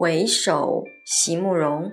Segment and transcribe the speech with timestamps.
[0.00, 1.92] 回首，席慕容。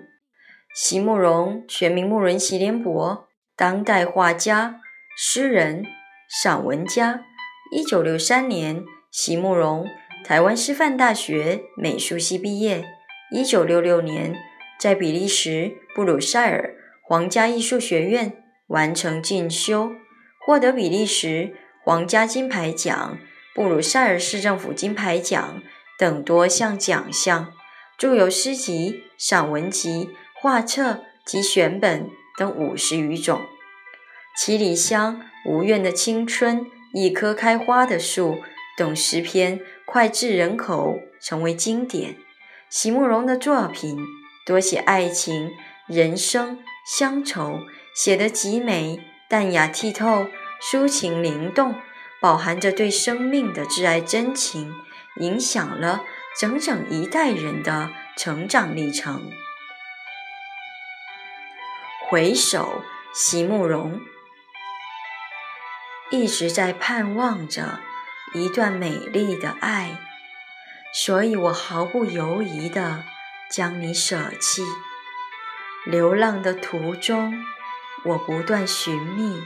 [0.74, 4.80] 席慕容，全名慕人席联博，当代画家、
[5.18, 5.84] 诗人、
[6.30, 7.26] 散文家。
[7.70, 8.82] 一九六三年，
[9.12, 9.86] 席慕容
[10.24, 12.86] 台湾师范大学美术系毕业。
[13.30, 14.34] 一九六六年，
[14.80, 19.92] 在比利时布鲁塞尔皇家艺术学院完成进修，
[20.46, 23.18] 获得比利时皇家金牌奖、
[23.54, 25.62] 布鲁塞尔市政府金牌奖
[26.00, 27.52] 等多项奖项。
[27.98, 33.40] 著有诗集、散文集、画册及选本等五十余种。
[34.40, 35.16] 《七里香》
[35.52, 36.62] 《无怨的青春》
[36.94, 38.34] 《一棵开花的树》
[38.78, 42.18] 等诗篇脍炙人口，成为经典。
[42.70, 43.98] 席慕容的作品
[44.46, 45.50] 多写爱情、
[45.88, 47.62] 人生、乡愁，
[47.96, 50.28] 写得极美、淡雅剔透、
[50.62, 51.74] 抒情灵动，
[52.22, 54.72] 饱含着对生命的挚爱真情，
[55.20, 56.04] 影响了。
[56.40, 59.32] 整整一代人的成长历程。
[62.08, 64.00] 回首，席慕容
[66.12, 67.80] 一直在盼望着
[68.36, 69.98] 一段美丽的爱，
[70.94, 73.04] 所以我毫不犹豫地
[73.50, 74.62] 将你舍弃。
[75.88, 77.34] 流浪的途中，
[78.06, 79.42] 我不断寻觅，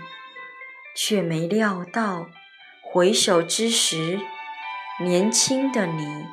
[0.94, 2.30] 却没料到
[2.82, 4.20] 回首之时，
[5.00, 6.26] 年轻的你。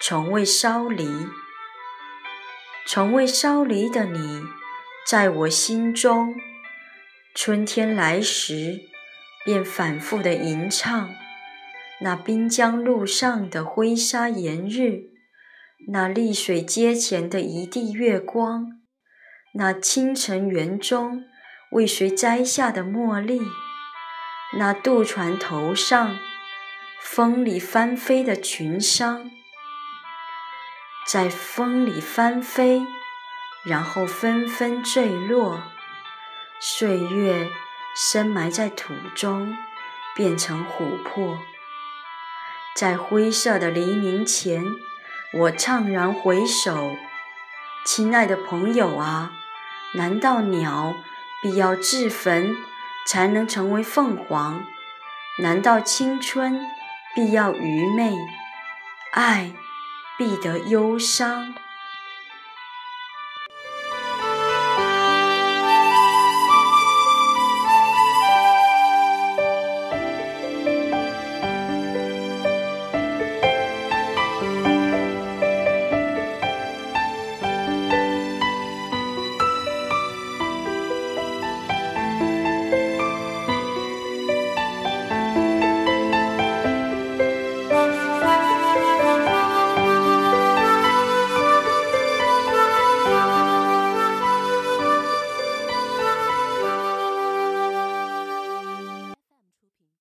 [0.00, 1.08] 从未烧离，
[2.86, 4.42] 从未烧离的你，
[5.06, 6.34] 在我心中。
[7.34, 8.82] 春天来时，
[9.44, 11.14] 便反复的吟唱
[12.00, 15.10] 那滨江路上的灰沙炎日，
[15.88, 18.82] 那丽水街前的一地月光，
[19.54, 21.24] 那清晨园中
[21.72, 23.40] 为谁摘下的茉莉，
[24.58, 26.18] 那渡船头上
[27.00, 29.30] 风里翻飞的群商。
[31.06, 32.82] 在风里翻飞，
[33.62, 35.62] 然后纷纷坠落，
[36.60, 37.50] 岁月
[37.94, 39.54] 深埋在土中，
[40.16, 41.38] 变成琥珀。
[42.74, 44.64] 在灰色的黎明前，
[45.34, 46.96] 我怅然回首，
[47.84, 49.32] 亲爱的朋友啊，
[49.92, 50.94] 难道鸟
[51.42, 52.56] 必要自焚
[53.06, 54.64] 才能成为凤凰？
[55.38, 56.60] 难道青春
[57.14, 58.16] 必要愚昧？
[59.12, 59.52] 爱？
[60.16, 61.54] 必得忧伤。